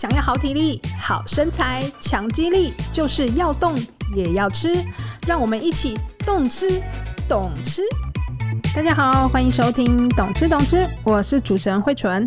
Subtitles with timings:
[0.00, 3.74] 想要好体力、好身材、强肌力，就是要动
[4.16, 4.82] 也要吃。
[5.26, 6.82] 让我们一起动吃，
[7.28, 7.82] 懂吃。
[8.74, 12.26] 大家好，欢迎收听《懂吃懂吃》，我是主持人惠纯。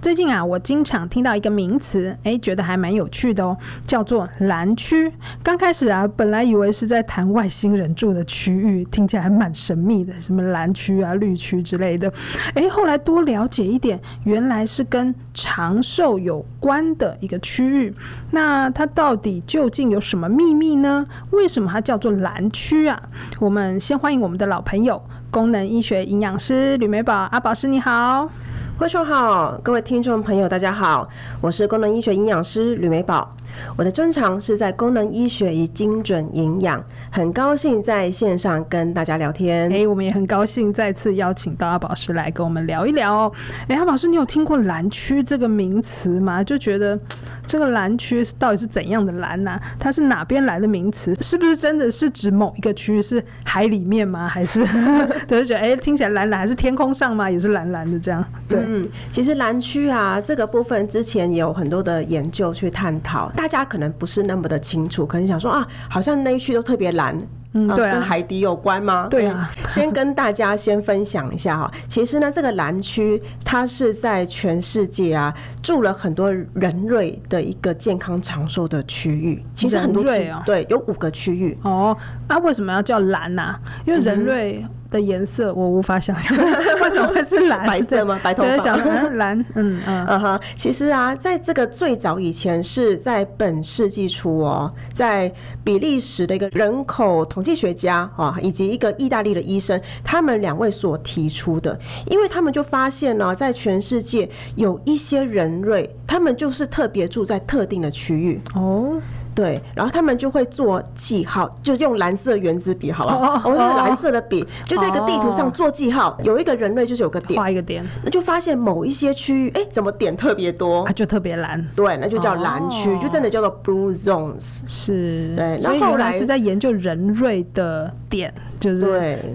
[0.00, 3.56] 最近啊，我经常听到一个名词，诶，觉得还蛮有趣的哦，
[3.86, 5.12] 叫做蓝区。
[5.42, 12.10] 刚开始啊，本来以为是在谈外星人住的区域，听起来还蛮神秘的，什么蓝区啊、绿区之类的。
[12.54, 17.92] 诶，后来多了解一点，原来是跟长寿有关的一个区域。
[18.30, 21.04] 那它到底究竟有什么秘密呢？
[21.32, 23.02] 为什么它叫做蓝区啊？
[23.40, 28.30] 我们先欢迎我们的老朋友，功能医学营养师吕美宝阿宝师，你好。
[28.78, 31.08] 观众好，各位听众朋友，大家好，
[31.40, 33.28] 我是功能医学营养师吕美宝。
[33.76, 39.72] 我的专长是在功能医学与精准营养，很高兴在线上跟大家聊天。
[39.72, 43.32] 哎，我们也很高兴再次邀请到阿宝师来跟我们聊一聊哦。
[43.68, 46.42] 哎，阿宝师，你有听过蓝区这个名词吗？
[46.44, 46.98] 就觉得
[47.46, 49.62] 这个蓝区到底是怎样的蓝呢、啊？
[49.78, 51.14] 它是哪边来的名词？
[51.20, 54.28] 是不是真的是指某一个区域是海里面吗？
[54.28, 54.64] 还是
[55.26, 57.30] 对，就觉得哎，听起来蓝蓝，还是天空上吗？
[57.30, 58.24] 也是蓝蓝的这样？
[58.46, 63.30] 对，嗯，其实蓝区啊这个部分之前也有很多的研究去探讨。
[63.34, 67.18] 大家可能不是那么的清楚，可能想说啊，好像那一区都特别蓝，
[67.54, 69.08] 嗯，对、啊，跟海底有关吗？
[69.10, 79.42] 对啊，先跟大家先分享一下哈，其实呢，这个蓝区它是在全世界啊住了很多人类的一个健康长寿的区域。
[79.54, 81.96] 其实很多区、哦、对，有五个区域哦。
[82.28, 83.60] 那、啊、为什么要叫蓝呢、啊？
[83.86, 84.70] 因为人类、嗯。
[84.90, 86.36] 的颜色我无法想象，
[86.82, 87.66] 为什么会是蓝？
[87.66, 88.18] 白色吗？
[88.22, 89.08] 白头发？
[89.14, 90.40] 蓝，嗯嗯。
[90.56, 109.00] 其实啊，在这个最早以前是在本世纪初哦，在比利时的一个人口统计学家啊，以及一个意大利的医生，他们两位所提出的，因为他们就发现呢，在全世界有一些人类，他们就是特别住在特定的区域哦。
[109.38, 113.38] 对，然后他们就会做记号，就用蓝色原子笔，好不好？
[113.38, 116.10] 或、oh, 者、oh, 是蓝色的笔，就在一个地图上做记号。
[116.18, 116.26] Oh.
[116.26, 120.84] 有一个人类就是有个点，画一个点，那就发现某一些区域，哎，怎么点特别多？
[120.84, 121.64] 它就特别蓝。
[121.76, 123.00] 对，那就叫蓝区，oh.
[123.00, 124.62] 就真的叫做 blue zones。
[124.66, 125.60] 是，对。
[125.62, 128.84] 然后后来是在研究人类的点，就是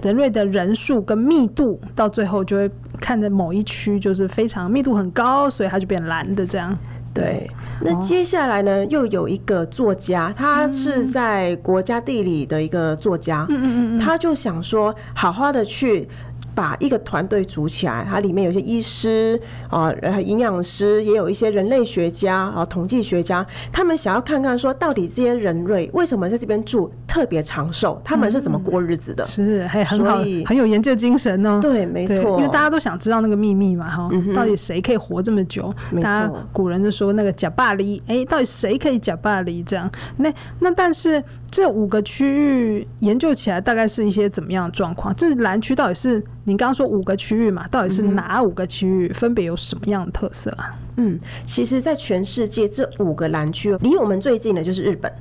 [0.02, 6.76] 人类的人数跟密度，到最后就会看着某一区就是非常密度很高，所以它就变蓝的这样。
[7.14, 7.48] 对，
[7.80, 16.08] 那接下来呢，又有一个作家，他是在国家地理的一个作家，嗯嗯嗯，他就想说，好好的去。
[16.56, 19.36] 把一个团队组起来，它里面有些医师
[19.68, 19.92] 啊，
[20.24, 29.24] 营养师，也有一些人类学家啊，统计学家，他们想要看看说，到底这些人类为什么在这边住特别长寿，他们是怎么过日子的？
[29.24, 31.60] 是，还很好，很有研究精神哦。
[31.62, 35.72] 对，没错，因为大家都想知道那个秘密嘛，哈，到底谁可以活这么久？
[35.92, 39.88] 没错，古人就说那个假巴黎，哎，到底谁可以假巴黎这样？
[40.16, 41.22] 那那但是。
[41.54, 45.14] 这五个区域研究起来大概是一些怎么样的状况？
[45.14, 47.64] 这蓝区到底是您刚刚说五个区域嘛？
[47.68, 49.12] 到底是哪五个区域？
[49.12, 50.76] 分别有什么样的特色啊？
[50.96, 55.12] 嗯，其实，在全世界这五个蓝区，离我们最近的就是日本。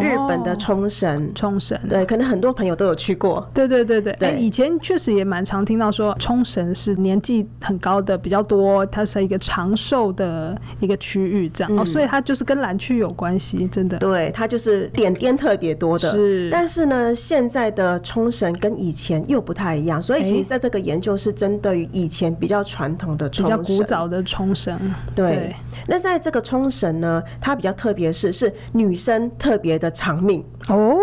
[0.00, 1.78] 日本的冲绳，冲绳。
[1.88, 3.48] 对，可能很多朋友都有去过。
[3.54, 13.96] 对对对对，哎、欸，以前确实也蛮常听到说冲绳是年纪很高的比较多，它是一个长寿的一个区域，这样、嗯、哦，所以它就是跟蓝区有关系，真的。
[13.98, 16.10] 对，它就是点点特别多的。
[16.10, 24.78] 是，但是呢，现在的冲绳跟以前又不太一样，所以其实在这个研究是针对于以前比较传统的冲绳，比较古早的冲绳。
[25.14, 25.56] 对，对。
[25.86, 29.77] 那在这个冲绳呢，它比较特别是是女生特别。
[29.78, 30.44] 的长命。
[30.68, 30.96] 哦，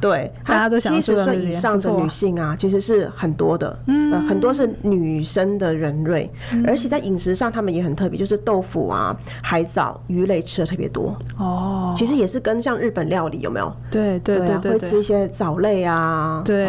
[0.00, 6.30] 对，大家都七十岁以上的女性啊，其实是很多的，嗯，很多是女生的人类，
[6.66, 11.16] 而且在饮食上，他们也很特别，就是豆腐啊、海藻、鱼类吃的特别多。
[11.38, 11.92] 哦。
[11.94, 13.72] 其实也是跟像日本料理有没有？
[13.90, 16.68] 对对对，会吃一些藻类啊，对。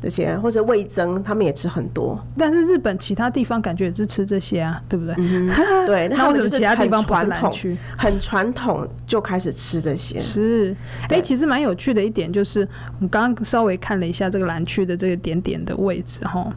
[0.00, 2.18] 这些或者味增，他们也吃很多。
[2.38, 5.14] 但是日本其他地方感觉也是吃这些啊，对不对？
[5.18, 5.50] 嗯、
[5.86, 10.18] 对， 那为什么其他地方不是南区，很传统就开始吃这些。
[10.18, 12.66] 是，哎、欸，其实蛮有趣的一点就是，
[13.00, 16.50] 我刚刚稍微看了一下这个蓝区的这个点点的位置哈，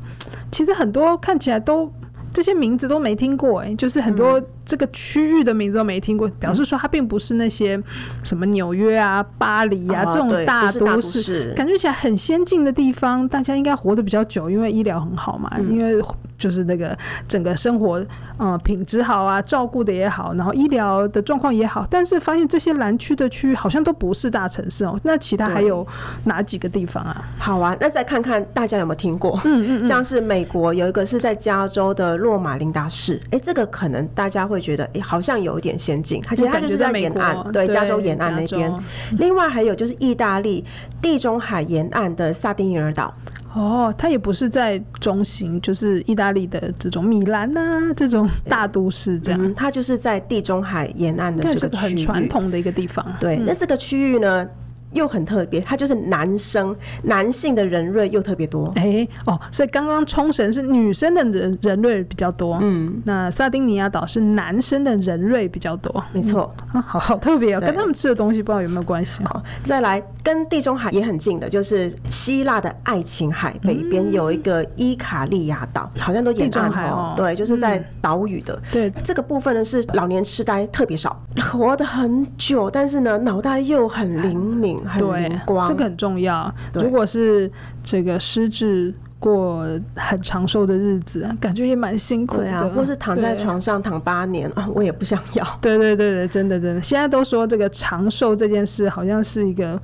[0.52, 1.92] 其实很多看起来都
[2.34, 4.42] 这些名字都没听过哎、欸，就是很多。
[4.66, 7.78] 这个区域的名字都没听过，表示说它并不是那些
[8.24, 16.02] 什么纽约啊、巴黎啊、哦、这种大都市，感觉起来很先进的地方，大家应该活得比较久，因为医疗很好嘛，嗯、因为
[16.44, 16.94] 就是那个
[17.26, 18.06] 整个生活
[18.36, 25.00] 呃品质好啊，照顾的也好，然后医疗的状况也好，但是发现这些蓝区的区域好像都不是大城市哦。
[25.04, 25.88] 那其他还有
[26.26, 27.24] 哪几个地方啊？
[27.40, 29.40] 好啊，那再看看大家有没有听过？
[29.46, 36.22] 嗯嗯，嗯，像是美国有一个是在加州的洛马林达市，哎、欸，这个可能大家会觉得，哎、欸，好像有一点先进。
[36.22, 38.74] 它其实它就是在沿岸，对，加州沿岸那边。
[39.18, 40.66] 另外还有就是意大利
[41.02, 43.14] 地中海沿岸的萨丁尼尔岛。
[43.54, 49.40] 哦，它也不是在中心，就是意大利的这种米兰啊，这种大都市这样。
[49.44, 53.06] 嗯、它就是在地中海沿岸的这个区域，是很传统的一个地方。
[53.20, 54.48] 对，嗯、那这个区域呢？
[54.94, 58.72] 又很特别，它就是男生，男性的人瑞又特别多。
[58.76, 69.24] 哎、欸、哦，所以刚刚冲绳是女生的人人瑞比较多，嗯，那萨丁尼亚岛是男生的人瑞比较多，没错、嗯、啊，好好特别哦，跟他们吃的东西不知道有没有关系。
[69.24, 78.62] 好，再来跟地中海也很近的，就是希腊的爱琴海北边有一个伊卡利亚岛，好像都沿岸哦，对，就是在岛屿的。
[78.72, 81.18] 对，这个部分呢是老年痴呆特别少，
[81.52, 84.83] 活得很久，但是呢脑袋又很灵敏。
[84.98, 86.54] 对，这个很重要。
[86.74, 87.52] 如果是
[87.84, 89.66] 这个失智过
[89.96, 92.70] 很长寿的日子，感觉也蛮辛苦的。
[92.72, 95.46] 或是躺在床上躺八年啊，我也不想要。
[95.62, 96.82] 对对对对，真的真的。
[96.82, 99.80] 现在都说这个长寿这件事，好像是一个，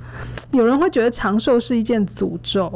[0.50, 2.66] 有人会觉得长寿是一件诅咒，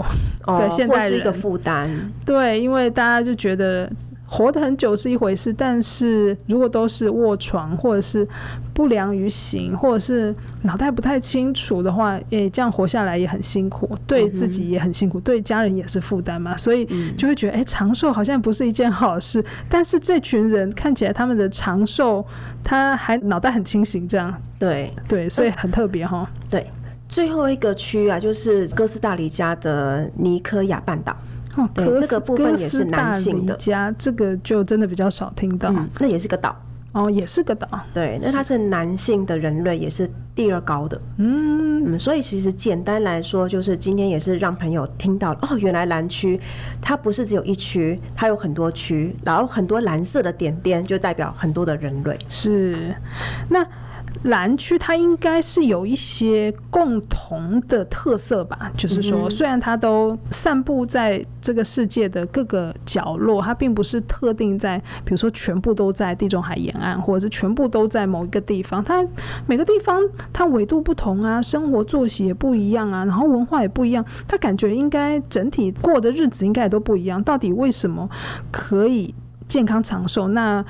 [0.46, 1.90] 哦、对，现在是一个负担。
[2.24, 3.90] 对，因为大家就觉得。
[4.36, 8.26] 活得很久是一回事，但是如果都是卧床，或者是
[8.74, 16.84] 不良于行，或者是脑袋不太清楚的话，诶、欸，这样活下来也很辛苦，对自己也很辛苦，嗯、对家人也是负担嘛，所以
[17.16, 19.40] 就会觉得，诶、欸，长寿好像不是一件好事。
[19.68, 22.26] 但是这群人看起来他们的长寿，
[22.64, 26.28] 他还脑袋很清醒，这样对对，所以很特别哈。
[26.50, 26.66] 对，
[27.08, 31.16] 最后一个区啊，就是哥斯达黎加的尼科亚半岛。
[31.56, 35.70] 哦，对，这个部分也是男性的家，这个就真的比较少听到。
[35.70, 36.56] 嗯，那也是个岛
[36.92, 37.68] 哦，也是个岛。
[37.92, 41.00] 对，那它是男性的人类，也是第二高的。
[41.18, 46.40] 嗯嗯，所以其实简单来说，就是今天也是让朋友听到哦，原来蓝区
[46.80, 52.18] 它不是只有一区，它有很多区，然后很多蓝色的点点就代表很多的人类。
[52.28, 52.94] 是，
[53.48, 53.64] 那。
[54.24, 68.82] 蓝区它应该是有一些共同的特色吧，就是说，虽然它都散布在这个世界的各个角落，它并不是特定在，比如说全部都在地中海沿岸，或者是全部都在某一个地方。
[68.82, 69.06] 它
[69.46, 70.00] 每个地方
[70.32, 77.22] 它纬度不同啊，生活作息也不一样啊，然后文化也不一样，它感觉应该整体过的日子应该也都不一样。
[77.22, 78.08] 到底为什么
[78.50, 79.14] 可以
[79.46, 80.28] 健康长寿？
[80.28, 80.64] 那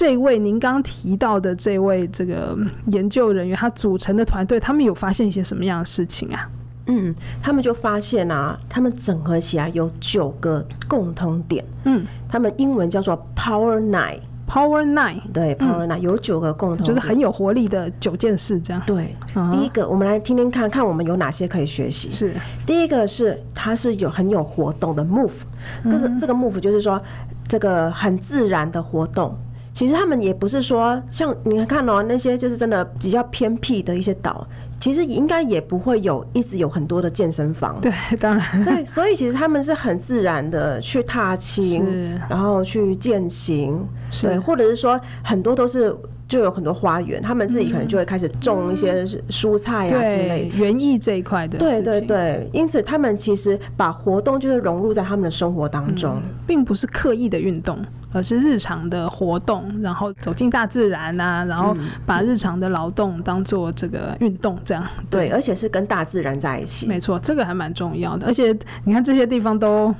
[0.00, 2.56] 这位您刚提到的这位这个
[2.86, 6.48] 研究人员，他组成的团队，他们有发现一些什么样的事情啊？
[6.86, 11.62] 嗯，他们就发现啊，他们整合起来有九个共通点。
[11.84, 18.82] 嗯，他们英文叫做 Power Nine，Power Nine，对，Power Nine 有九个共同，就是很有活力的九件事，这样。
[18.86, 19.14] 对，
[19.52, 22.10] 第一个，我们来听听看看我们有哪些可以学习。
[22.10, 25.42] 是，第一个是它是有很有活动的 Move，
[25.84, 26.98] 就是这个 Move 就是说
[27.46, 29.36] 这个很自然的活动。
[29.72, 34.46] 其实他们也不是说像你看哦，那些就是真的比较偏僻的一些岛，
[34.80, 37.80] 其实应该也不会有一直有很多的健身房。
[37.80, 38.64] 对，当然。
[38.64, 43.88] 对，所以其实他们是很自然的去踏青，然后去健行，
[44.22, 45.96] 对，或者是说很多都是
[46.30, 51.58] 就有很多花园，他们自己可能就会开始种一些蔬菜啊之类园艺这一块的。
[51.58, 57.76] 对对对，因此他们其实把活动就是融入在他们的生活当中，并不是刻意的运动。
[58.12, 61.72] 而是日常的活动，然后走进大自然啊，然后
[62.04, 66.88] 把日常的劳动当做这个运动，这样对，对，而且是跟大自然在一起。
[66.88, 68.26] 没错，这个还蛮重要的。
[68.26, 69.94] 而且你看这些地方都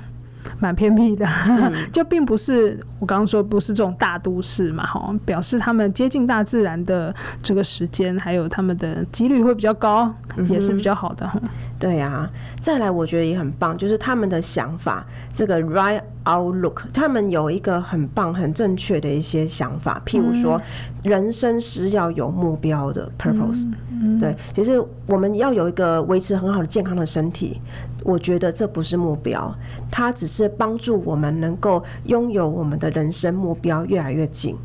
[0.59, 11.39] 蛮偏僻的，嗯、 就并不是我刚刚说不是这种大都市嘛，哈，表示他们接近大自然的这个时间还有他们的几率会比较高，嗯、也是比较好的哈。
[11.81, 19.99] 对呀、啊，再来我觉得也很棒，就是他们的想法，这个 right outlook，他们有一个很棒、很正确的一些想法。
[20.05, 20.61] 譬如说，
[21.03, 23.67] 人生是要有目标的 purpose。
[23.89, 27.59] 嗯，对，其实我们要有一个维持很好的健康的身体，
[28.03, 29.51] 我觉得这不是目标，
[29.89, 34.55] 它只是帮助我们能够拥有我们的人生目标越来越近。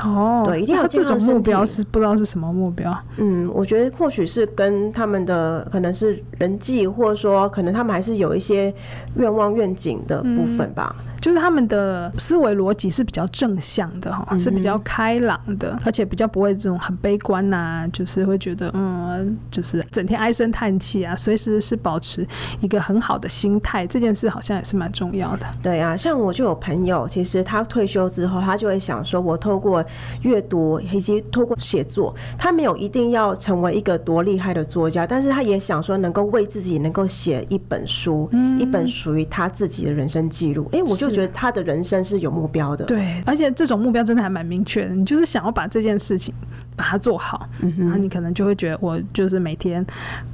[0.00, 2.96] 哦，对，一定要这种目标是不知道是什么目标。
[3.18, 8.72] 嗯，我觉得或许是跟他们的可能是人际，或者说可能他们还是有一些
[9.16, 10.96] 愿望愿景的部分吧。
[11.04, 22.26] 嗯、就是他们的思维逻辑是比较正向的哈，是比较开朗的，而且比较不会这种很悲观呐、啊，就是会觉得嗯，就是整天唉声叹气啊，随时是保持
[22.60, 25.46] 一个很好的心态，这件事好像也是蛮重要的。
[25.62, 29.84] 对啊，像我就有朋友，其实他退休之后，他就会想说，我透过
[30.22, 40.68] 阅读以及透过写作，他没有一定要成为一个多厉害的作家，但是他也想说，能够为自己能够写一本书，嗯、一本属于他自己的人生记录。
[40.72, 42.84] 哎、欸，我就觉得他的人生是有目标的。
[42.86, 46.34] 对，而且这种目标真的还蛮明确的，你就是想要把这件事情
[46.74, 49.84] 把它做好，嗯、然后你可能就会觉得，我就是每天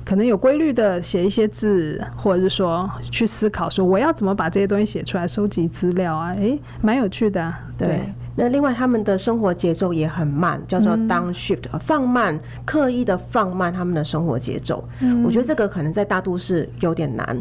[0.05, 7.61] 可能有规律的写一些字，或者是说去思考说，我要怎么把这些东西写出来，收集资料啊，诶、欸，蛮有趣的、啊。
[7.77, 7.89] 对。
[7.89, 14.89] 对那另外，他们的生活节奏也很慢，叫做 downshift，放慢，刻意的放慢他们的生活节奏。
[15.01, 17.37] 嗯，我觉得这个可能在大都市有点难。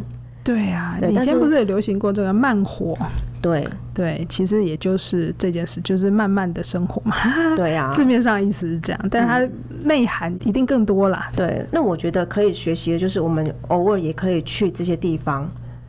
[0.48, 2.96] 对啊，以前不是也流行过这个慢活？
[3.42, 7.14] 对对，其实也就是这件事，就是慢慢的生活嘛。
[7.54, 9.46] 对呀，字面上意思是这样，但它
[9.82, 11.30] 内涵一定更多啦。
[11.36, 15.46] 对，那我觉得可以学习的就是，我们偶尔也可以去这些地方。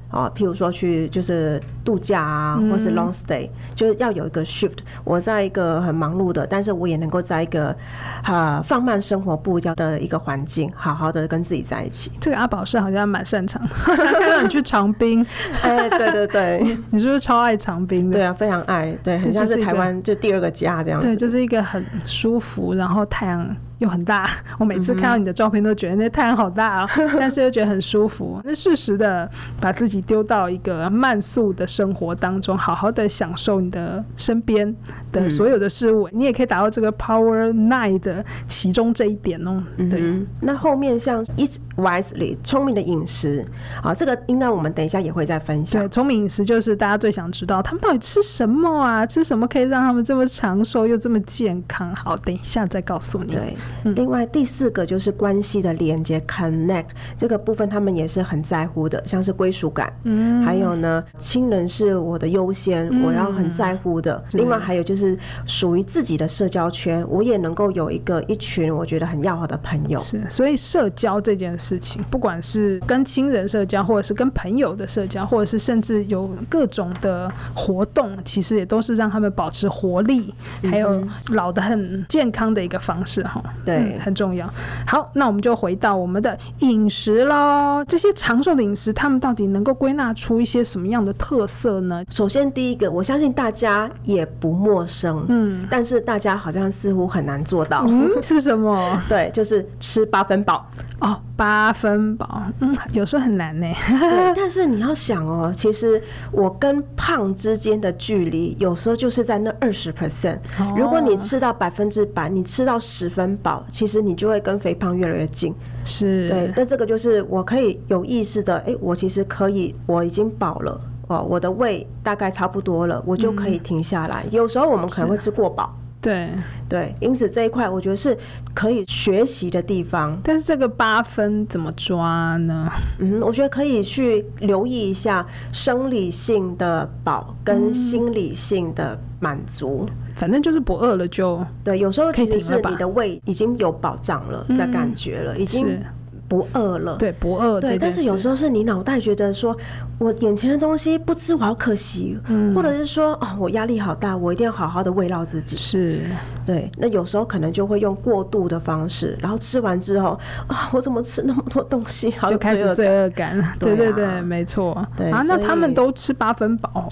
[0.09, 4.77] 啊，譬如说去就是度假啊，或是 long stay，嗯，就是要有一个 shift。
[5.03, 7.75] 我在一个很忙碌的，但是我也能够在一个
[8.23, 12.11] 啊放慢生活步调的一个环境，好好的跟自己在一起。
[12.19, 13.69] 这个阿宝是好像蛮擅长的，
[14.27, 15.25] 让你去长滨。
[15.61, 18.17] 哎，对对对， 你是不是超爱长滨的？
[18.17, 21.07] 对啊，非常爱，对，很像是台湾就第二个家这样子。
[21.07, 23.55] 对，就是一个很舒服，然后太阳。
[23.79, 28.39] 又很大， 我每次看到你的照片都觉得那太阳好大啊， 但是又觉得很舒服。
[28.43, 34.73] 那适时的把自己丢到一个慢速的生活当中，好好的享受你的身边
[35.11, 36.07] 的所有的事物。
[36.11, 39.63] 你也可以达到这个 Power Nine 的其中这一点哦。
[39.89, 40.01] 对，
[40.41, 43.45] 那后面像 Eat Wisely 聪明的饮食，
[43.81, 45.81] 好，这个应该我们等一下也会再分享。
[45.81, 49.05] 对，聪明饮食就是大家最想知道他们到底吃什么啊？
[49.05, 51.95] 吃什么可以让他们这么长寿又这么健康？
[51.95, 53.33] 好，等一下再告诉你。
[53.33, 53.55] 对。
[53.95, 64.23] 另外第四个就是关系的连接，connect 这个部分他们也是很在乎的，像是归属感，嗯，还有呢，亲人是我的优先，嗯，我要很在乎的。
[64.33, 69.99] 另外还有就是属于自己的社交圈，我也能够有一个一群我觉得很要好的朋友。
[70.01, 80.33] 是，所以社交这件事情，不管是跟亲人社交，或者是跟朋友的社交，或者是甚至有各种的活动，其实也都是让他们保持活力，
[80.63, 83.41] 还有老的很健康的一个方式哈。
[83.65, 83.75] 对。
[83.75, 84.51] 嗯，很重要。
[84.85, 87.83] 好，那我们就回到我们的饮食喽。
[87.87, 92.03] 这些长寿的饮食，他们到底能够归纳出一些什么样的特色呢？
[92.09, 97.85] 首先，第一个，我相信大家也不陌生，嗯，但是大家好像似乎很难做到。
[97.87, 98.77] 嗯，是什么？
[99.07, 100.65] 对，就是吃八分饱。
[100.99, 103.65] 哦，八分饱，嗯，有时候很难呢。
[103.87, 110.37] 对， 但是你要想哦，其实我跟胖之间的距离，有时候就是在那二十 percent。
[110.75, 115.55] 如果你吃到百分之百，你吃到十分饱，其实你就会跟肥胖越来越近。
[115.85, 124.23] 是，对，那这个就是我可以有意识的，哎，我其实可以，我已经饱了，哦，我的胃大概差不多了，我就可以停下来。
[124.25, 125.73] 嗯，有时候我们可能会吃过饱。
[126.01, 126.29] 对
[126.69, 128.17] 对，因此这一块我觉得是
[128.53, 130.17] 可以学习的地方。
[130.23, 132.71] 但是这个八分怎么抓呢？
[132.99, 139.85] 嗯，我觉得可以去留意一下生理性的饱跟心理性的满足。
[139.89, 141.79] 嗯，反正就是不饿了就对。
[141.79, 145.81] 有时候其实是你的胃已经有保障了的感觉了，已经。
[146.27, 147.75] 不饿了，对，不饿，对。
[147.75, 149.57] 但是有时候是你脑袋觉得说，
[149.97, 155.57] 我眼前的东西不吃我好可惜，嗯，或者是说，哦，我压力好大，我一定要好好的慰劳自己。
[155.57, 156.01] 是，
[156.45, 156.71] 对。
[156.77, 160.09] 那有时候可能就会用过度的方式，然后吃完之后，
[160.45, 163.51] 啊，我怎么吃那么多东西，好，就开始罪恶感了。
[163.59, 164.87] 对对对，没错。
[164.95, 166.87] 对啊，那他们都吃八分饱。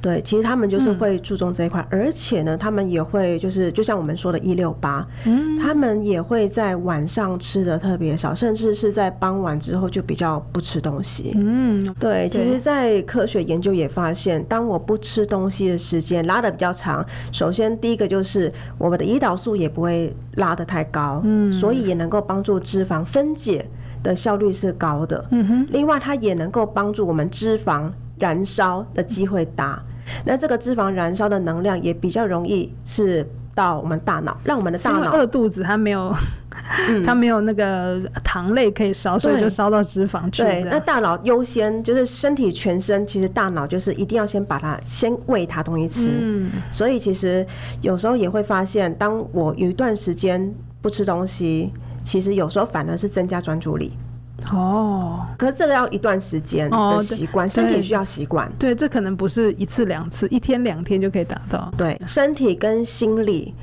[0.00, 11.32] 对，其实他们就是会注重这一块，嗯，而且呢，他们也会就是，就像我们说的“一六八”，嗯，他们也会在晚上吃的特别少，甚至是在傍晚之后就比较不吃东西。
[11.36, 23.68] 嗯，对，其实，在科学研究也发现，当我不吃东西的时间拉的比较长，首先第一个就是我们的胰岛素也不会拉的太高，嗯，所以也能够帮助脂肪分解
[24.02, 25.24] 的效率是高的。
[25.32, 29.82] 嗯哼，另外它也能够帮助我们脂肪燃烧的机会大。
[30.24, 36.14] 那这个脂肪燃烧的能量也比较容易是到我们大脑，让我们的大脑饿肚子，它没有，
[37.04, 40.42] 它没有那个糖类可以烧，所以就烧到脂肪去。
[40.42, 46.08] 对，那大脑优先就是身体全身，其实大脑就是一定要先把它先喂它东西吃。
[46.10, 47.44] 嗯，所以其实
[47.80, 51.72] 有时候也会发现，当我有一段时间不吃东西，
[52.04, 53.92] 其实有时候反而是增加专注力。
[54.52, 58.50] 哦，可是这个要一段时间的习惯，哦、身体需要习惯。
[58.58, 61.70] 对，这可能不是一次两次，一天两天就可以达到。
[61.76, 63.54] 对，身体跟心理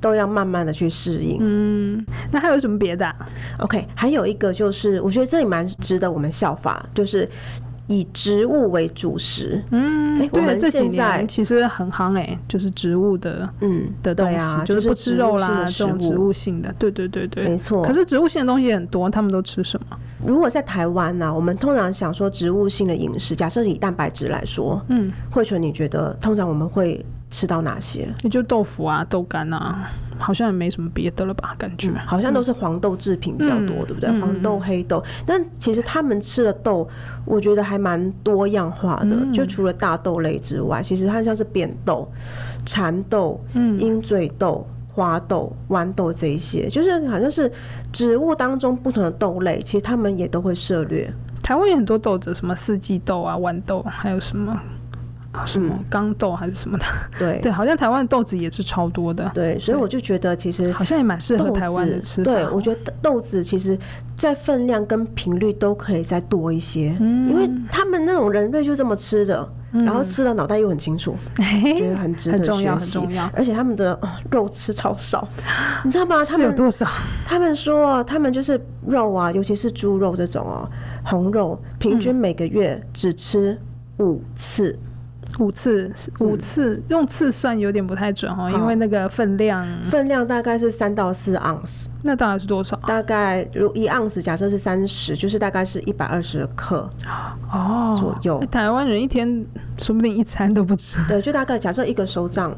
[0.00, 1.38] 都要慢慢的去适应。
[1.40, 3.16] 嗯，那还有什么别的、啊、
[3.60, 7.28] ？OK，还有一个就是，我觉得这也蛮值得我们效法，就是。
[7.88, 17.84] 以植物为主食，嗯，我们这几年其实很夯哎、欸，就是植物的，嗯，的东西，啊、就是不吃肉啦，这种植物性的，对对对对，没错。
[17.84, 19.98] 可是植物性的东西很多，他们都吃什么？
[20.26, 28.08] 如果在台湾呢、啊，我们通常想说植物性的饮食，假设以蛋白质来说，嗯，慧纯，你觉得通常我们会吃到哪些？
[28.22, 29.88] 也就豆腐啊，豆干啊。
[30.18, 31.54] 好像也没什么别的了吧？
[31.58, 34.20] 感觉、嗯、好像都是黄豆制品比较多，嗯、对不对？
[34.20, 36.88] 黄豆、黑豆，但其实他们吃的豆，
[37.24, 39.16] 我觉得还蛮多样化的。
[39.16, 42.08] 嗯、就除了大豆类之外，其实它像是扁豆、
[42.64, 47.50] 蚕豆、鹰嘴豆、花豆、豌豆这一些，就是好像是
[47.92, 51.12] 植物当中不同的豆类，其实他们也都会涉猎。
[51.42, 54.58] 台湾有很多豆子，什么四季豆啊、豌豆，还有什么？
[55.44, 56.84] 什么钢豆还是什么的？
[57.18, 59.30] 对 对，好像台湾的豆子也是超多的。
[59.34, 62.22] 对，所以我就觉得其实好像也蛮适合台湾的吃。
[62.22, 63.78] 对，我觉得豆子其实
[64.16, 71.16] 在分量跟频率都可以再多一些，因为他们那种人类就这么吃的，然后吃了脑袋又很清楚，
[71.76, 73.30] 觉得很值得重要，很重要。
[73.34, 73.98] 而且他们的
[74.30, 75.26] 肉吃超少，
[75.84, 76.24] 你知道吗？
[76.24, 76.86] 他们有多少？
[77.26, 80.70] 他们说啊他们就是肉啊，尤其是猪肉这种哦，
[81.04, 83.58] 红肉，平均每个月只吃
[83.98, 84.78] 五次。
[85.38, 91.88] 五次，五次、嗯、用次算有点不太准哦，因为那个分量，分量大概是三到四盎司。
[92.02, 92.76] 那大概是多少？
[92.86, 96.88] 大概如一盎司，假设是三十，就是大概是一百二十克
[97.52, 98.38] 哦左右。
[98.38, 99.44] 哦、台湾人一天
[99.78, 100.96] 说不定一餐都不吃。
[101.06, 102.56] 对，就大概假设一个手掌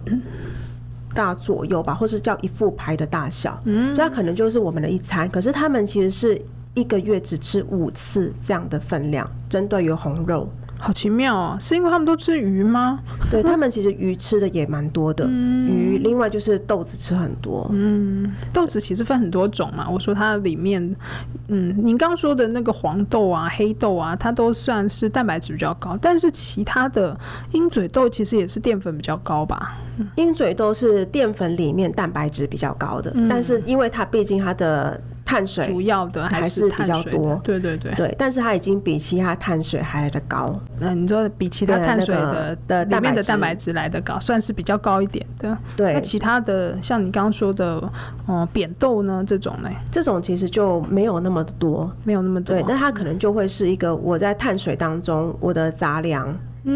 [1.14, 5.28] 大左右吧，或是叫一副牌的大小，嗯，这样可能就是我们的一餐。
[5.28, 6.40] 可是他们其实是
[6.74, 10.48] 一个月只吃五次这样的分量，针对于红肉。
[10.80, 13.00] 好奇妙哦，是因为他们都吃鱼吗？
[13.30, 15.98] 对，他们其实鱼吃的也蛮多的，嗯、鱼。
[15.98, 19.88] 另外就是豆子吃很多，嗯，豆子其实分很多种嘛。
[19.90, 20.96] 我说它里面，
[21.48, 27.18] 嗯，您刚说的那个黄豆啊、黑豆啊，它都算是蛋白质比较高，但是其他的
[27.52, 29.76] 鹰嘴豆其实也是淀粉比较高吧？
[30.16, 35.00] 鹰嘴豆是淀粉里面蛋白质比较高的，嗯、但是因为它毕竟它的。
[35.28, 40.58] 碳水主要的还是比较多，对对对对，但是它已经比其他碳水还来得高。
[40.80, 45.54] 嗯，你说比其他碳水的的里面的蛋白质来得高，算是比较高一点的。
[45.76, 47.78] 对，那其他的像你刚刚说的，
[48.26, 52.56] 嗯，扁豆呢这种呢，这种其实就没有那么多，没有那么多。
[52.56, 56.34] 对，那它可能就会是一个我在碳水当中我的杂粮。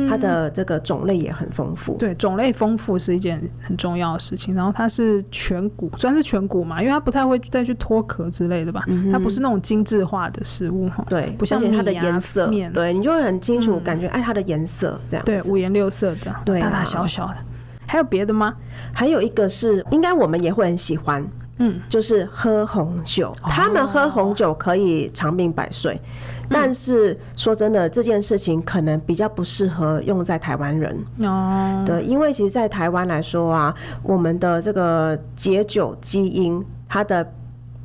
[0.08, 4.54] 它的这个种类也很丰富，对，种类丰富是一件很重要的事情。
[4.54, 8.84] 然后它是全谷，算是全谷嘛，因为它不太会再去脱壳之类的吧。
[8.86, 11.04] 嗯、它不是那种精致化的食物哈。
[11.08, 15.24] 对，不像它的颜色，面对你就会很清楚感觉，哎，它的颜色这样。
[15.24, 17.36] 对，五颜六色的，对啊、大大小小的。
[17.86, 18.54] 还有别的吗？
[18.94, 21.26] 还有一个是，应该我们也会很喜欢。
[21.58, 26.00] 嗯，就是喝红酒，哦、他们喝红酒可以长命百岁，
[26.41, 30.96] 嗯、但是说真的，这件事情可能比较不适合用在台湾人。
[31.22, 31.82] 哦。
[31.86, 37.26] 对，因为其实，在台湾来说啊，我们的这个解酒基因，它的。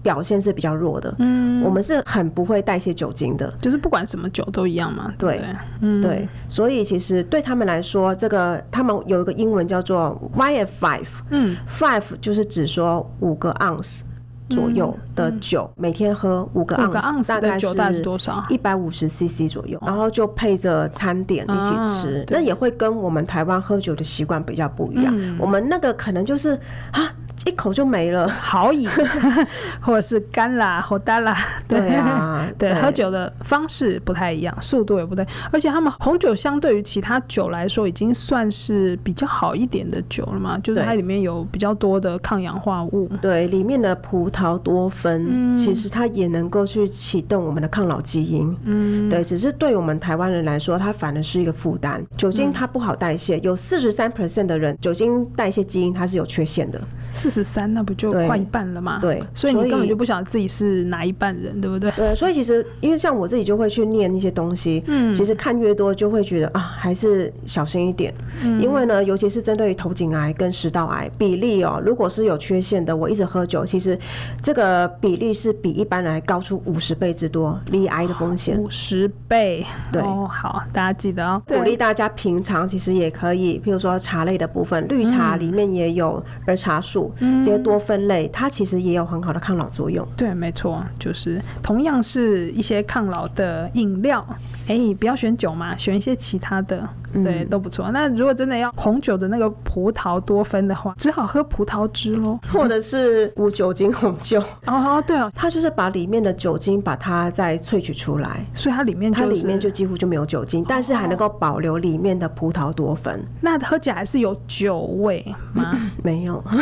[0.03, 5.45] 表现是比较弱的，嗯，我们是很不会代谢酒精的，就是不管什么酒都一样嘛，对，对，
[5.81, 14.05] 嗯，对，所以其实对他们来说，这个他们有一个英文叫做 YF five，嗯，five 就是指说五个盎司
[14.49, 18.43] 左右的酒，每天喝五个盎司，大概是多少？
[18.49, 26.59] 一百五十 CC 左右，然后就配着餐点一起吃，那也会跟我们台湾喝酒的习惯比较不一样，我们那个可能就是
[26.91, 27.13] 啊。
[27.45, 28.89] 一口就没了，好饮，
[29.79, 56.81] 或者是干啦或淡啦，对啊，对，喝酒的方式不太一样，速度也不对，而且他们红酒相对于其他酒来说，已经算是比较好一点的酒了嘛，就是它里面有比较多的抗氧化物，对，里面的葡萄多酚，其实它也能够去启动我们的抗老基因，嗯，对，只是对我们台湾人来说，它反而是一个负担，酒精它不好代谢，有四十三 percent 的人酒精代谢基因它是有缺陷的。
[57.17, 58.99] 四十三，那不就快一半了吗？
[59.01, 61.91] 对，所以你根本就不晓得自己是哪一半人，对不对？
[61.91, 73.97] 对，所以其实因为像我自己就会去念一些东西，嗯，其实看越多就会觉得啊，还是小心一点，嗯，因为呢，尤其是针对于头颈癌跟食道癌比例哦，如果是有缺陷的，我一直喝酒，其实
[74.41, 79.65] 这个比例是比一般人还高出五十倍之多，罹癌的风险五十倍。
[79.91, 87.06] 对，哦，好，大家记得哦，鼓励大家平常其实也可以，譬如说茶类的部分，绿茶里面也有儿茶素。
[87.09, 90.07] 素，这些多酚类，它其实也有很好的抗老作用。
[90.15, 94.25] 对，没错，就是同样是一些抗老的饮料，
[94.67, 97.89] 哎、欸，不要选酒嘛，选一些其他的，对，都不错。
[97.91, 104.43] 那如果真的要红酒的那个葡萄多酚的话，只好喝葡萄汁喽，或者是无酒精红酒。
[104.67, 113.19] 哦，对哦，它就是把里面的酒精把它再萃取出来，所以它里面、就是、它里面就几乎就没有酒精，但是还能够保留里面的葡萄多酚。
[113.41, 115.77] 那喝起来还是有酒味吗？
[116.03, 116.43] 没有。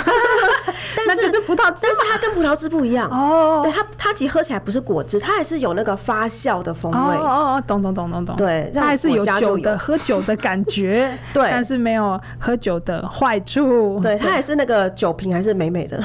[1.07, 3.61] 那就是葡萄汁，但是它跟葡萄汁不一样哦。
[3.63, 7.15] 对，它它其实喝起来不是果汁，它还是有那个发酵的风味。
[7.17, 8.35] 哦哦，懂懂懂懂懂。
[8.35, 11.09] 对，它还是有酒的喝酒的感觉。
[11.33, 13.99] 对，但是没有喝酒的坏处。
[14.01, 16.01] 对，它还是那个酒瓶还是美美的。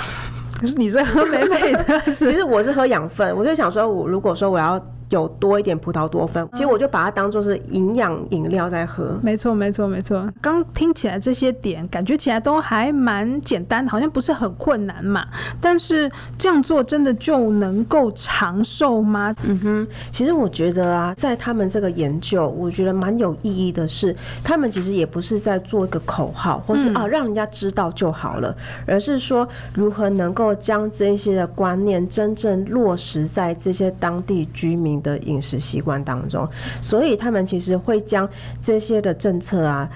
[0.60, 3.34] 可是你是喝美美的， 其实我是喝养分。
[3.36, 4.80] 我就想说，我如果说我要。
[5.10, 9.18] 有多一点葡萄多酚，其实我就把它当做是营养饮料在喝。
[9.22, 10.26] 没错，没错，没错。
[10.40, 15.26] 刚听起来这些点，感觉起来都还蛮简单的，好像不是很困难嘛。
[15.60, 19.34] 但是这样做真的就能够长寿吗？
[19.42, 36.48] 嗯哼，其实我觉得啊，在他们这个研究，我觉得蛮有意义的是，他们其实也不是在做一个口号，或是啊让人家知道就好了，而是说如何能够将这些的观念真正落实在这些当地居民的饮食习惯当中，
[36.80, 38.28] 所以他们其实会将
[38.60, 39.90] 这些的政策啊，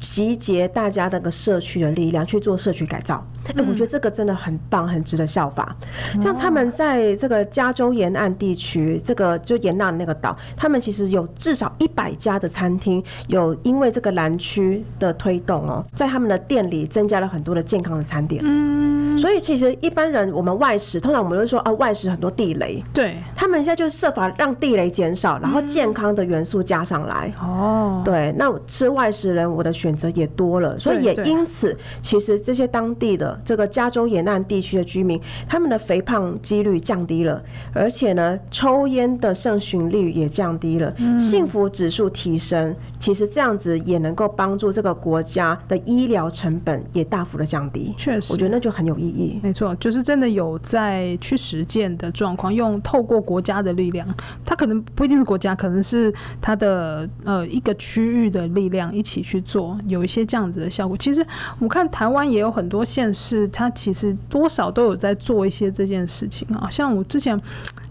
[0.00, 3.26] 集结大家那个社区的力量去做社区改造。
[3.56, 5.74] 哎、我觉得这个真的很棒，很值得效法。
[6.20, 18.42] 像他们在这个加州沿岸地区，这个就沿岸那个岛，他们其实有至少一百家的餐厅，有因为这个蓝区的推动哦，在他们的店里增加了很多的健康的餐点。
[18.44, 22.82] 嗯，所以其实一般人我们外食，通常我们都说啊，外食很多地雷。
[22.92, 27.32] 对，他们现在就是设法让地雷减少，然后健康的元素加上来。
[27.40, 33.37] 哦，对，那吃外食人，我的选择也多了，所以也因此，其实这些当地的。
[33.44, 42.74] 这个加州沿岸地区的居民，他们的肥胖几率降低了，而且呢，抽烟的盛行率也降低了，幸福指数提升。
[42.98, 47.94] 其实这样子也能够帮助这个国家的医疗成本也大幅的降低。
[47.96, 49.38] 确实，我觉得那就很有意义。
[49.42, 54.06] 没错，就是真的有在去实践的状况，用透过国家的力量，
[54.44, 60.96] 它可能不一定是国家，可能是它的呃一个区域的力量一起去做，有一些这样子的效果。
[60.96, 61.24] 其实
[61.60, 66.68] 我看台湾也有很多县是他其实多少都有在做一些这件事情啊。
[66.70, 67.38] 像我之前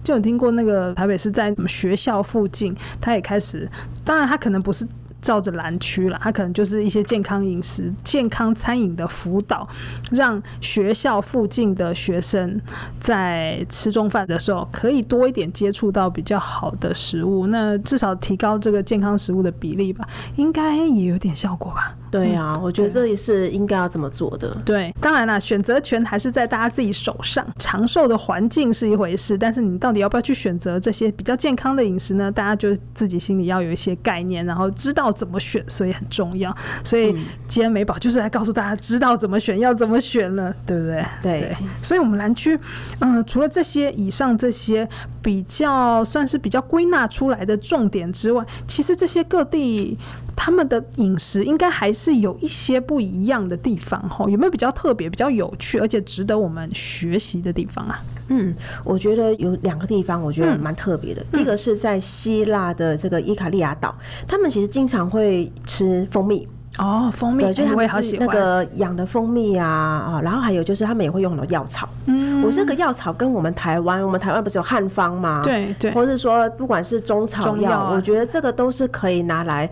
[0.03, 3.69] 就有听过那个台北是在什么学校附近，他也开始，
[4.03, 4.87] 当然他可能不是。
[5.27, 9.67] 照着蓝区了，它可能就是一些健康饮食、健康餐饮的辅导，
[10.11, 12.57] 让学校附近的学生
[12.97, 21.93] 在吃中饭的时候可以多一点接触到比较好的食物，那至少提高这个健康食物的比例吧，应该也有点效果吧。
[22.09, 24.55] 对啊，嗯、我觉得这也是应该要这么做的。
[24.63, 27.45] 对，当然啦，选择权还是在大家自己手上。
[27.59, 32.31] 长寿的环境是一回事，但是你到底要不要去选择这些比较健康的饮食呢？
[32.31, 36.55] 大家就自己心里要有一些概念，然后知道怎么选，所以很重要。
[36.83, 37.11] 所以
[37.47, 41.05] 今天美宝就是来告诉大家，知道怎么选，要怎么选了，对不对？
[41.23, 41.39] 对。
[41.41, 42.57] 对，所以我们蓝区，
[42.99, 44.87] 嗯、呃，除了这些以上这些
[45.21, 49.97] 比较算是比较归纳出来的重点之外，其实这些各地。
[50.39, 57.99] 他们的饮食应该还是有一些不一样的地方哈，有没有比较特别、比较有趣，而且值得我们学习的地方啊？
[58.29, 61.25] 嗯，我觉得有两个地方，我觉得蛮特别的。
[61.31, 63.95] 嗯、一个是在希腊的这个伊卡利亚岛，
[64.27, 71.89] 他们其实经常会吃蜂蜜哦，蜂蜜，对，就他们那个养的蜂蜜啊啊，然后还有就是他们也会用很多药草。
[72.05, 75.41] 嗯，我这个药草跟我们台湾，我们台湾不是有汉方吗？
[75.43, 79.69] 对对，或者说不管是中草药，啊、我觉得这个都是可以拿来。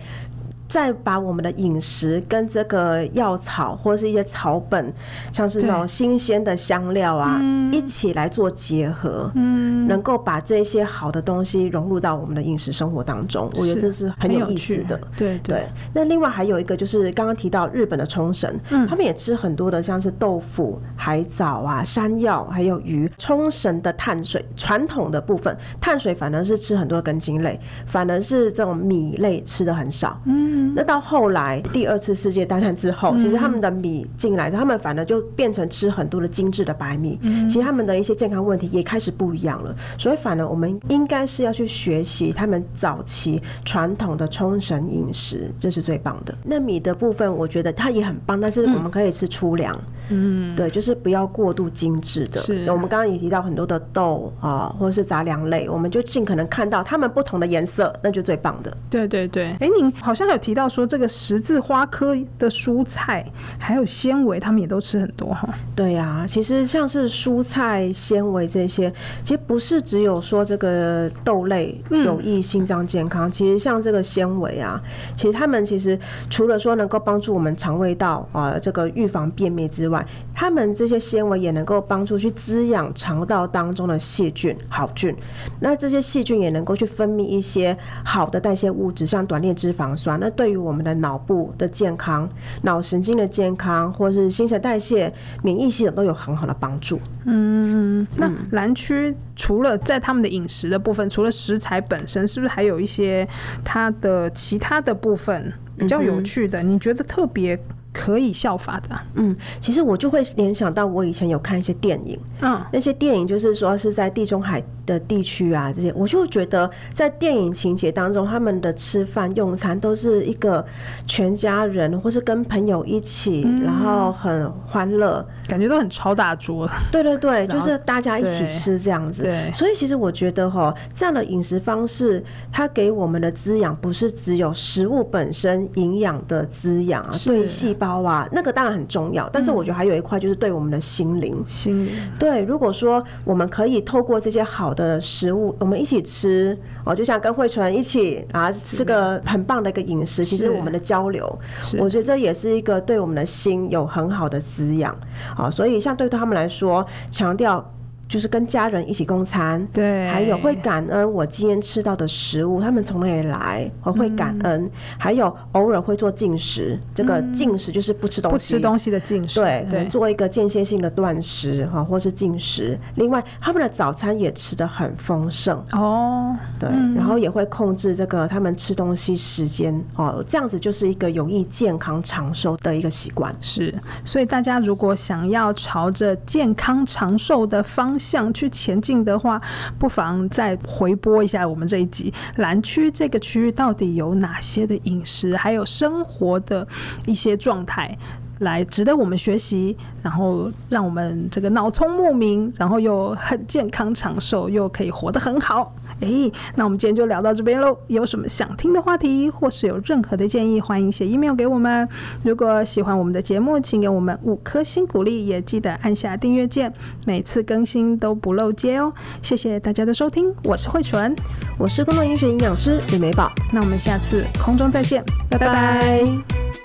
[0.67, 4.93] 再把我们的饮食跟这个药草或者是一些草本，
[5.31, 7.39] 像是那种新鲜的香料啊，
[7.71, 14.99] 一起来做结合，嗯，能够把这些好的东西融入到我们的饮食生活当中，我觉得这是很有意思的。
[15.17, 15.67] 对对。
[15.93, 18.53] 那另外还有一个就是刚刚提到日本的冲绳，
[18.87, 23.11] 他们也吃很多的像是豆腐、海藻啊、山药还有鱼。
[23.17, 30.19] 冲绳的碳水传统的部分，碳水反而是吃很多根茎类，反而是这种米类吃的很少。
[30.25, 30.54] 嗯。
[30.75, 37.19] 那到后来第二次世界大战之后，其实他们的米进来，他们反而就变成吃很多的精致的白米。
[37.47, 39.75] 其实他们的一些健康问题也开始不一样了。
[39.97, 46.33] 所以反而我们应该是要去学习他们早期传统的冲绳饮食，这是最棒的。
[46.43, 49.77] 那米的部分，我觉得它也很棒，但是我们可以吃粗粮。
[50.09, 52.39] 嗯，对，就是不要过度精致的。
[52.39, 58.77] 是，我们刚刚也提到很多的豆啊，或者是杂粮类，我们就尽可能看到它们不同的颜色，那就最棒的。
[58.89, 60.37] 对对对，哎，您好像有。
[60.45, 63.25] 提到说，这个十字花科的蔬菜
[63.57, 65.49] 还有纤维，他们也都吃很多哈。
[65.75, 74.79] 对呀、啊，其实像是蔬菜纤维这些，其实不是只有说这个豆类有益心脏健康，嗯、其实像这个纤维啊，
[75.17, 75.97] 其实他们其实
[76.29, 85.15] 除了说能够帮助我们肠胃道啊这个预防便秘之外，他们这些纤维也能够帮助去滋养肠道当中的细菌好菌，
[85.59, 90.19] 那这些细菌也能够去分泌一些好的代谢物质，像短链脂肪酸。
[90.19, 92.29] 那对于我们的脑部的健康、
[92.61, 96.99] 脑神经的健康，或是新陈代谢、免疫系统都有很好的帮助。
[97.25, 103.27] 嗯，那蓝区除了在他们的饮食的部分，除了食材本身，是不是还有一些
[103.63, 106.61] 它的其他的部分比较有趣的？
[106.61, 107.59] 你觉得特别？
[107.95, 120.63] 可以效法的，嗯，其实我就会联想到我以前有看一些电影，嗯，那些电影就是说是在地中海的地区啊，这些我就觉得在电影情节当中，他们的吃饭用餐都是一个
[121.07, 126.69] 全家人或是跟朋友一起，嗯、然后很欢乐，感觉都很超大桌。
[126.91, 129.23] 对对对，就是大家一起吃这样子。
[129.23, 137.84] 对，所以其实我觉得哈，这样的饮食方式，它给我们的滋养不是只有食物本身营养的滋养啊，对细胞。
[137.85, 142.43] 包啊，那个当然很重要，但是我觉得还有一块就是对我们的心灵，心灵对。
[142.43, 151.39] 如果说我们可以透过这些好的食物，我们一起吃哦，就像跟慧纯一起啊吃个很棒的一个饮食，其实我们的交流，
[151.77, 154.95] 我觉得这也是一个对我们的心有很好的滋养。
[155.35, 157.63] 好，所以像对他们来说，强调。
[158.07, 172.77] 就是跟家人一起共餐，对，还有会感恩我今天吃到的食物，他们从哪里来，我会感恩，嗯、还有偶尔会做进食，这个进食就是不吃东西，不吃东西的进食，对，对，做一个间歇性的断食哈，或是进食。
[172.95, 175.61] 另外，他们的早餐也吃的很丰盛。
[175.71, 183.33] 哦，对，然后也会控制这个他们吃东西时间哦，这样子就是一个有益健康长寿的一个习惯。
[183.41, 189.41] 是，所以大家如果想要朝着健康长寿的方向去前进的话，
[189.79, 196.67] 不妨再回播一下我们这一集蓝区这个区域到底有哪些的饮食，还有生活的
[197.05, 197.97] 一些状态，
[198.39, 205.73] 来值得我们学习，然后让我们这个脑聪目明，然后又很健康长寿，又可以活得很好。
[206.01, 207.77] 哎，那我们今天就聊到这边喽。
[207.87, 211.87] 有什么想听的话题，或是有任何的建议，欢迎写 email 给我们。
[212.23, 216.71] 如果喜欢我们的节目，请给我们五颗星鼓励，也记得按下订阅键，
[217.05, 218.93] 每次更新都不漏接哦。
[219.21, 221.15] 谢谢大家的收听，我是慧纯，
[221.57, 223.31] 我是公共医学营养师李美宝。
[223.53, 225.47] 那我们下次空中再见，拜拜。
[225.47, 226.64] 拜拜。